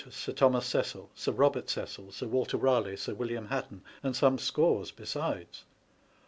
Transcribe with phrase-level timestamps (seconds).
[0.09, 4.89] Sir Thomas Cecill, Sir Eobert Cecill, Sir Walter Baleigh, Sir William Hatton," and some scores
[4.89, 5.63] besides.